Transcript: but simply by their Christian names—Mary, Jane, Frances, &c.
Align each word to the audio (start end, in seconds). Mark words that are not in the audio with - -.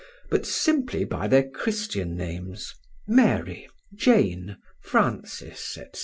but 0.31 0.47
simply 0.47 1.03
by 1.03 1.27
their 1.27 1.47
Christian 1.47 2.15
names—Mary, 2.17 3.69
Jane, 3.93 4.57
Frances, 4.81 5.59
&c. 5.59 5.83